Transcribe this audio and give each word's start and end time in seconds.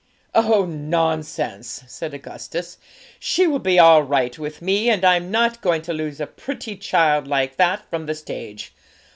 'Oh, 0.33 0.65
nonsense!' 0.65 1.83
said 1.85 2.15
Augustus; 2.15 2.79
'she 3.19 3.45
will 3.45 3.59
be 3.59 3.77
all 3.77 4.01
right 4.01 4.35
with 4.39 4.59
me; 4.59 4.89
and 4.89 5.05
I'm 5.05 5.29
not 5.29 5.61
going 5.61 5.83
to 5.83 5.93
lose 5.93 6.19
a 6.19 6.25
pretty 6.25 6.75
child 6.75 7.27
like 7.27 7.57
that 7.57 7.87
from 7.91 8.07
the 8.07 8.15
stage! 8.15 8.73